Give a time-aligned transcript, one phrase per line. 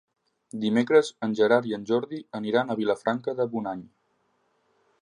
[0.61, 3.87] Dimecres en Gerard i en Jordi aniran a Vilafranca de Bonany.